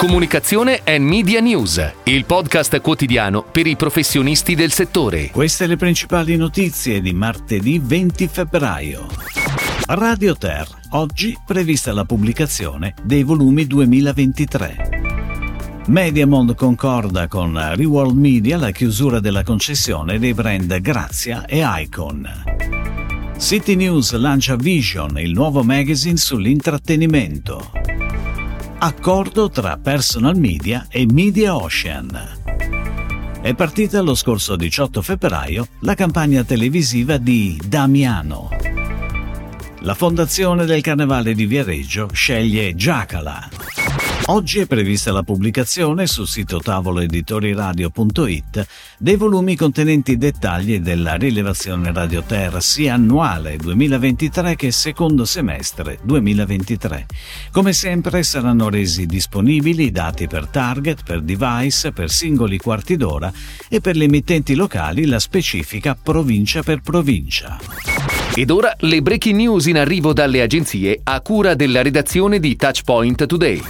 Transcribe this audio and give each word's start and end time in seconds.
Comunicazione 0.00 0.80
e 0.82 0.98
Media 0.98 1.40
News, 1.40 1.92
il 2.04 2.24
podcast 2.24 2.80
quotidiano 2.80 3.42
per 3.42 3.66
i 3.66 3.76
professionisti 3.76 4.54
del 4.54 4.72
settore. 4.72 5.28
Queste 5.28 5.66
le 5.66 5.76
principali 5.76 6.36
notizie 6.36 7.02
di 7.02 7.12
martedì 7.12 7.78
20 7.78 8.26
febbraio. 8.26 9.06
Radio 9.88 10.34
Ter, 10.36 10.66
oggi 10.92 11.36
prevista 11.44 11.92
la 11.92 12.06
pubblicazione 12.06 12.94
dei 13.02 13.24
volumi 13.24 13.66
2023. 13.66 15.82
Mediamond 15.88 16.54
concorda 16.54 17.28
con 17.28 17.60
Reworld 17.74 18.16
Media 18.16 18.56
la 18.56 18.70
chiusura 18.70 19.20
della 19.20 19.42
concessione 19.42 20.18
dei 20.18 20.32
brand 20.32 20.80
Grazia 20.80 21.44
e 21.44 21.60
Icon. 21.62 22.26
City 23.36 23.74
News 23.74 24.12
lancia 24.12 24.56
Vision, 24.56 25.18
il 25.18 25.32
nuovo 25.32 25.62
magazine 25.62 26.16
sull'intrattenimento. 26.16 27.79
Accordo 28.82 29.50
tra 29.50 29.76
Personal 29.76 30.38
Media 30.38 30.86
e 30.88 31.04
Media 31.04 31.54
Ocean. 31.54 33.38
È 33.42 33.54
partita 33.54 34.00
lo 34.00 34.14
scorso 34.14 34.56
18 34.56 35.02
febbraio 35.02 35.66
la 35.80 35.92
campagna 35.92 36.44
televisiva 36.44 37.18
di 37.18 37.60
Damiano. 37.62 38.48
La 39.80 39.92
fondazione 39.92 40.64
del 40.64 40.80
Carnevale 40.80 41.34
di 41.34 41.44
Viareggio 41.44 42.08
sceglie 42.10 42.74
Giacala. 42.74 43.59
Oggi 44.32 44.60
è 44.60 44.66
prevista 44.66 45.10
la 45.10 45.24
pubblicazione 45.24 46.06
sul 46.06 46.28
sito 46.28 46.60
tavoloeditoriradio.it 46.60 48.66
dei 48.96 49.16
volumi 49.16 49.56
contenenti 49.56 50.16
dettagli 50.16 50.78
della 50.78 51.16
rilevazione 51.16 51.92
Radio 51.92 52.22
Terra 52.22 52.60
sia 52.60 52.94
annuale 52.94 53.56
2023 53.56 54.54
che 54.54 54.70
secondo 54.70 55.24
semestre 55.24 55.98
2023. 56.04 57.06
Come 57.50 57.72
sempre 57.72 58.22
saranno 58.22 58.68
resi 58.68 59.06
disponibili 59.06 59.86
i 59.86 59.90
dati 59.90 60.28
per 60.28 60.46
target, 60.46 61.02
per 61.02 61.22
device, 61.22 61.90
per 61.90 62.08
singoli 62.08 62.58
quarti 62.58 62.96
d'ora 62.96 63.32
e 63.68 63.80
per 63.80 63.96
le 63.96 64.04
emittenti 64.04 64.54
locali 64.54 65.06
la 65.06 65.18
specifica 65.18 65.98
provincia 66.00 66.62
per 66.62 66.82
provincia. 66.82 67.58
Ed 68.32 68.50
ora 68.50 68.72
le 68.78 69.02
breaking 69.02 69.34
news 69.34 69.66
in 69.66 69.76
arrivo 69.76 70.12
dalle 70.12 70.40
agenzie 70.40 71.00
a 71.02 71.20
cura 71.20 71.54
della 71.54 71.82
redazione 71.82 72.38
di 72.38 72.54
Touchpoint 72.54 73.26
Today. 73.26 73.60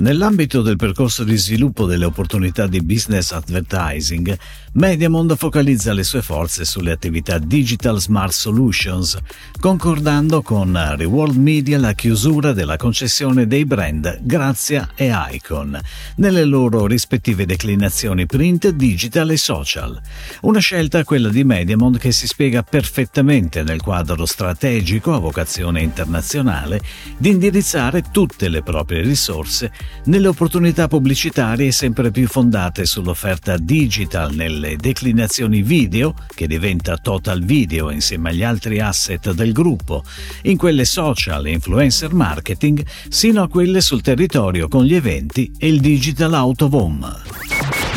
Nell'ambito 0.00 0.62
del 0.62 0.76
percorso 0.76 1.24
di 1.24 1.36
sviluppo 1.36 1.84
delle 1.84 2.06
opportunità 2.06 2.66
di 2.66 2.80
business 2.80 3.32
advertising, 3.32 4.34
Mediamond 4.72 5.36
focalizza 5.36 5.92
le 5.92 6.04
sue 6.04 6.22
forze 6.22 6.64
sulle 6.64 6.90
attività 6.90 7.36
Digital 7.36 8.00
Smart 8.00 8.32
Solutions, 8.32 9.18
concordando 9.60 10.40
con 10.40 10.94
Reworld 10.96 11.36
Media 11.36 11.76
la 11.78 11.92
chiusura 11.92 12.54
della 12.54 12.78
concessione 12.78 13.46
dei 13.46 13.66
brand 13.66 14.20
Grazia 14.22 14.88
e 14.94 15.12
Icon, 15.32 15.78
nelle 16.16 16.44
loro 16.44 16.86
rispettive 16.86 17.44
declinazioni 17.44 18.24
print, 18.24 18.70
digital 18.70 19.32
e 19.32 19.36
social. 19.36 20.00
Una 20.42 20.60
scelta, 20.60 21.04
quella 21.04 21.28
di 21.28 21.44
Mediamond, 21.44 21.98
che 21.98 22.12
si 22.12 22.26
spiega 22.26 22.62
perfettamente 22.62 23.62
nel 23.62 23.82
quadro 23.82 24.24
strategico 24.24 25.12
a 25.12 25.18
vocazione 25.18 25.82
internazionale 25.82 26.80
di 27.18 27.28
indirizzare 27.28 28.04
tutte 28.10 28.48
le 28.48 28.62
proprie 28.62 29.02
risorse 29.02 29.70
nelle 30.04 30.28
opportunità 30.28 30.88
pubblicitarie 30.88 31.72
sempre 31.72 32.10
più 32.10 32.26
fondate 32.26 32.86
sull'offerta 32.86 33.56
digital 33.56 34.34
nelle 34.34 34.76
declinazioni 34.76 35.62
video, 35.62 36.14
che 36.34 36.46
diventa 36.46 36.96
total 36.96 37.42
video 37.42 37.90
insieme 37.90 38.30
agli 38.30 38.42
altri 38.42 38.80
asset 38.80 39.32
del 39.32 39.52
gruppo, 39.52 40.04
in 40.42 40.56
quelle 40.56 40.84
social 40.84 41.46
e 41.46 41.52
influencer 41.52 42.12
marketing, 42.14 42.84
sino 43.08 43.42
a 43.42 43.48
quelle 43.48 43.80
sul 43.80 44.02
territorio 44.02 44.68
con 44.68 44.84
gli 44.84 44.94
eventi 44.94 45.52
e 45.58 45.68
il 45.68 45.80
digital 45.80 46.32
out 46.32 46.62
of 46.62 46.72
home. 46.72 47.39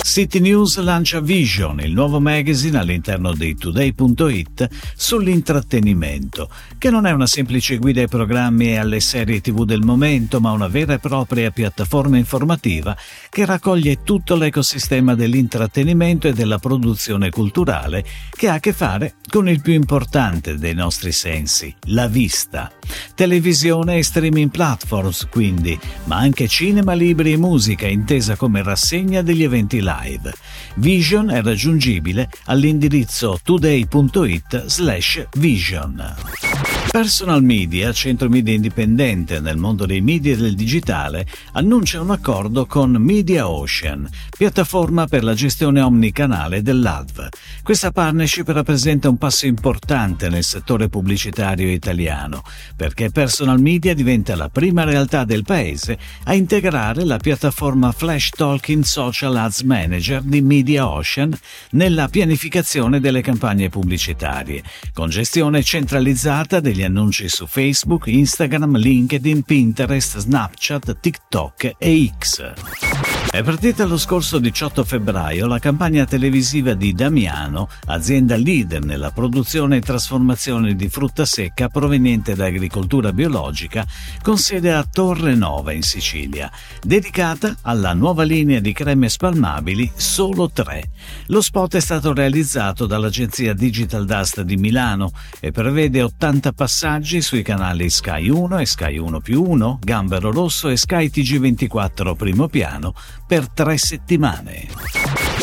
City 0.04 0.42
News 0.42 0.78
lancia 0.80 1.22
Vision, 1.22 1.80
il 1.80 1.94
nuovo 1.94 2.20
magazine 2.20 2.78
all'interno 2.78 3.34
di 3.34 3.56
Today.it 3.56 4.68
sull'intrattenimento, 4.96 6.50
che 6.78 6.90
non 6.90 7.06
è 7.06 7.12
una 7.12 7.25
semplice 7.25 7.78
guida 7.78 8.02
ai 8.02 8.09
programmi 8.09 8.68
e 8.68 8.78
alle 8.78 9.00
serie 9.00 9.40
TV 9.40 9.64
del 9.64 9.81
momento, 9.81 10.41
ma 10.41 10.52
una 10.52 10.68
vera 10.68 10.96
e 10.96 11.00
propria 11.00 11.52
piattaforma 11.52 12.18
informativa 12.18 12.96
che 13.30 13.46
raccoglie 13.46 14.03
tutto 14.03 14.36
l'ecosistema 14.36 15.16
dell'intrattenimento 15.16 16.28
e 16.28 16.34
della 16.34 16.59
produzione 16.59 17.30
culturale 17.30 18.03
che 18.30 18.50
ha 18.50 18.56
a 18.56 18.59
che 18.59 18.74
fare 18.74 19.16
con 19.30 19.47
il 19.47 19.62
più 19.62 19.74
importante 19.74 20.58
dei 20.58 20.74
nostri 20.74 21.14
sensi, 21.14 21.74
la 21.88 22.08
vista. 22.08 22.70
Televisione 23.16 23.97
e 23.97 24.03
streaming 24.03 24.52
platforms, 24.52 25.28
quindi, 25.31 25.80
ma 26.03 26.18
anche 26.18 26.50
cinema, 26.50 26.94
libri 26.94 27.31
e 27.31 27.38
musica 27.38 27.88
intesa 27.88 28.35
come 28.35 28.62
rassegna 28.62 29.22
degli 29.22 29.44
eventi 29.44 29.78
live 29.78 29.93
live. 30.02 30.34
Vision 30.76 31.30
è 31.30 31.42
raggiungibile 31.42 32.30
all'indirizzo 32.46 33.40
today.it 33.44 34.66
slash 34.66 35.28
vision. 35.34 36.83
Personal 36.94 37.42
Media, 37.42 37.92
centro 37.92 38.30
media 38.30 38.54
indipendente 38.54 39.40
nel 39.40 39.58
mondo 39.58 39.88
dei 39.88 40.00
media 40.00 40.34
e 40.34 40.38
del 40.38 40.54
digitale, 40.54 41.26
annuncia 41.54 42.00
un 42.00 42.12
accordo 42.12 42.68
con 42.68 42.92
Media 42.92 43.50
Ocean, 43.50 44.08
piattaforma 44.38 45.08
per 45.08 45.24
la 45.24 45.34
gestione 45.34 45.82
omnicanale 45.82 46.62
dell'ADV. 46.62 47.30
Questa 47.64 47.92
partnership 47.92 48.48
rappresenta 48.50 49.09
un 49.09 49.18
passo 49.18 49.48
importante 49.48 50.30
nel 50.30 50.44
settore 50.44 50.88
pubblicitario 50.88 51.68
italiano, 51.72 52.44
perché 52.76 53.09
Personal 53.09 53.59
Media 53.59 53.96
diventa 53.96 54.36
la 54.36 54.50
prima 54.50 54.84
realtà 54.84 55.26
del 55.26 55.42
paese 55.42 55.98
a 56.26 56.36
integrare 56.36 57.06
la 57.06 57.18
piattaforma 57.18 57.92
Flash 57.92 58.30
Talking 58.30 58.84
Social 58.84 59.36
Ads 59.36 59.62
Manager 59.62 60.22
di 60.22 60.42
Media 60.42 60.88
Ocean 60.88 61.36
nella 61.72 62.08
pianificazione 62.08 63.00
delle 63.00 63.22
campagne 63.22 63.70
pubblicitarie, 63.70 64.62
con 64.94 65.09
gestione 65.09 65.64
centralizzata 65.64 66.59
degli 66.59 66.82
annunci 66.84 67.30
su 67.30 67.46
Facebook, 67.48 68.08
Instagram, 68.08 68.78
LinkedIn, 68.78 69.44
Pinterest, 69.44 70.18
Snapchat, 70.18 71.00
TikTok 71.00 71.76
e 71.78 72.12
X. 72.18 73.12
È 73.29 73.41
partita 73.41 73.85
lo 73.85 73.97
scorso 73.97 74.38
18 74.38 74.84
febbraio 74.84 75.47
la 75.47 75.57
campagna 75.57 76.06
televisiva 76.06 76.75
di 76.75 76.94
Damiano, 76.94 77.67
azienda 77.88 78.35
leader 78.35 78.84
nella 78.84 79.09
produzione 79.09 79.78
e 79.78 79.81
trasformazione 79.81 80.75
di 80.75 80.88
frutta 80.88 81.25
secca 81.25 81.67
proveniente 81.67 82.35
da 82.35 82.45
agricoltura 82.45 83.11
biologica, 83.11 83.88
con 84.22 84.38
sede 84.38 84.72
a 84.72 84.85
Torre 84.89 85.34
Nova 85.34 85.72
in 85.72 85.81
Sicilia, 85.81 86.51
dedicata 86.79 87.56
alla 87.63 87.94
nuova 87.94 88.22
linea 88.22 88.59
di 88.59 88.72
creme 88.72 89.09
spalmabili 89.09 89.91
Solo 89.95 90.51
3. 90.51 90.91
Lo 91.28 91.41
spot 91.41 91.75
è 91.75 91.79
stato 91.79 92.13
realizzato 92.13 92.85
dall'agenzia 92.85 93.53
Digital 93.53 94.05
Dust 94.05 94.41
di 94.41 94.57
Milano 94.57 95.11
e 95.40 95.51
prevede 95.51 96.03
80 96.03 96.51
passaggi 96.51 97.19
sui 97.22 97.41
canali 97.41 97.90
Sky 97.90 98.29
1 98.29 98.59
e 98.59 98.66
Sky 98.67 98.97
1 98.97 99.19
più 99.22 99.44
1, 99.44 99.79
Gambero 99.81 100.31
Rosso 100.31 100.69
e 100.69 100.78
Sky 100.78 101.07
TG24 101.07 102.16
primo 102.16 102.47
piano 102.47 102.94
per 103.25 103.50
tre 103.50 103.78
settimane. 103.78 104.68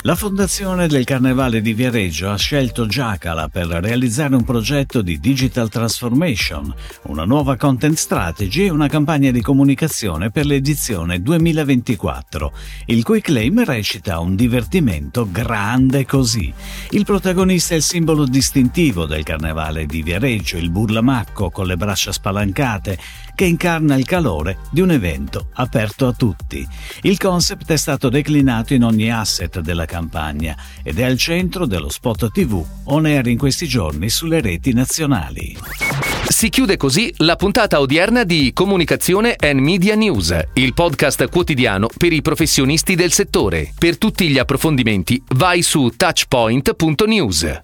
La 0.04 0.14
Fondazione 0.14 0.88
del 0.88 1.04
Carnevale 1.04 1.60
di 1.60 1.74
Viareggio 1.74 2.30
ha 2.30 2.36
scelto 2.38 2.86
Giacala 2.86 3.48
per 3.48 3.66
realizzare 3.66 4.34
un 4.34 4.44
progetto 4.44 5.02
di 5.02 5.20
Digital 5.20 5.68
Transformation, 5.68 6.74
una 7.08 7.26
nuova 7.26 7.56
content 7.56 7.98
strategy 7.98 8.64
e 8.64 8.70
una 8.70 8.88
campagna 8.88 9.30
di 9.30 9.42
comunicazione 9.42 10.30
per 10.30 10.46
l'edizione 10.46 11.20
2024, 11.20 12.52
il 12.86 13.04
cui 13.04 13.20
claim 13.20 13.62
recita 13.62 14.20
un 14.20 14.36
divertimento 14.36 15.28
grande 15.30 16.06
così. 16.06 16.50
Il 16.92 17.04
protagonista 17.04 17.74
è 17.74 17.76
il 17.76 17.82
simbolo 17.82 18.24
distintivo 18.24 19.04
del 19.04 19.22
Carnevale 19.22 19.84
di 19.84 20.02
Viareggio, 20.02 20.56
il 20.56 20.70
burlamacco 20.70 21.50
con 21.50 21.66
le 21.66 21.76
braccia 21.76 22.10
spalancate, 22.10 22.98
che 23.34 23.44
incarna 23.44 23.96
il 23.96 24.04
calore 24.04 24.58
di 24.70 24.80
un 24.80 24.90
evento 24.90 25.48
aperto 25.54 26.06
a 26.06 26.12
tutti. 26.12 26.66
Il 27.02 27.16
concept 27.60 27.70
è 27.70 27.76
stato 27.76 28.08
declinato 28.08 28.74
in 28.74 28.84
ogni 28.84 29.12
asset 29.12 29.60
della 29.60 29.84
campagna 29.84 30.56
ed 30.82 30.98
è 30.98 31.04
al 31.04 31.16
centro 31.16 31.66
dello 31.66 31.88
spot 31.88 32.30
TV 32.32 32.64
on 32.84 33.04
air 33.04 33.26
in 33.26 33.38
questi 33.38 33.66
giorni 33.66 34.08
sulle 34.08 34.40
reti 34.40 34.72
nazionali. 34.72 35.56
Si 36.28 36.48
chiude 36.48 36.76
così 36.76 37.12
la 37.18 37.36
puntata 37.36 37.80
odierna 37.80 38.24
di 38.24 38.52
Comunicazione 38.52 39.36
and 39.38 39.60
Media 39.60 39.94
News, 39.94 40.36
il 40.54 40.74
podcast 40.74 41.28
quotidiano 41.28 41.88
per 41.96 42.12
i 42.12 42.22
professionisti 42.22 42.94
del 42.94 43.12
settore. 43.12 43.72
Per 43.76 43.98
tutti 43.98 44.28
gli 44.28 44.38
approfondimenti 44.38 45.22
vai 45.34 45.62
su 45.62 45.92
touchpoint.news. 45.96 47.62